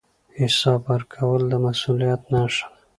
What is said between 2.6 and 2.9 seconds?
ده